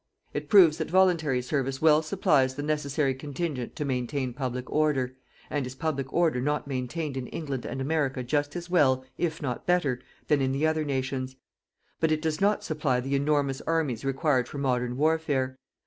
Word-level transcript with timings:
It 0.33 0.49
proves 0.49 0.79
that 0.79 0.89
voluntary 0.89 1.43
service 1.43 1.79
well 1.79 2.01
supplies 2.01 2.55
the 2.55 2.63
necessary 2.63 3.13
contingent 3.13 3.75
to 3.75 3.85
maintain 3.85 4.33
public 4.33 4.67
order 4.71 5.15
(and 5.47 5.63
is 5.67 5.75
public 5.75 6.11
order 6.11 6.41
not 6.41 6.65
maintained 6.65 7.15
in 7.17 7.27
England 7.27 7.65
and 7.67 7.79
America 7.79 8.23
just 8.23 8.55
as 8.55 8.67
well, 8.67 9.05
if 9.19 9.43
not 9.43 9.67
better, 9.67 10.01
than 10.27 10.41
in 10.41 10.53
the 10.53 10.65
other 10.65 10.83
nations?) 10.85 11.35
but 11.99 12.11
it 12.11 12.19
does 12.23 12.41
not 12.41 12.63
supply 12.63 12.99
the 12.99 13.13
enormous 13.13 13.61
armies 13.67 14.03
required 14.03 14.47
for 14.47 14.57
modern 14.57 14.97
warfare. 14.97 15.59